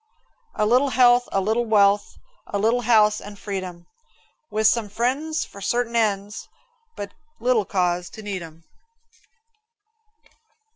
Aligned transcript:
A 0.55 0.65
little 0.65 0.89
health, 0.89 1.29
a 1.31 1.39
little 1.39 1.67
wealth, 1.67 2.17
A 2.47 2.57
little 2.57 2.81
house 2.81 3.21
and 3.21 3.37
freedom, 3.37 3.85
With 4.49 4.65
some 4.65 4.89
friends 4.89 5.45
for 5.45 5.61
certain 5.61 5.95
ends, 5.95 6.49
But 6.95 7.13
little 7.39 7.65
cause 7.65 8.09
to 8.15 8.23
need 8.23 8.41
'em. 8.41 8.63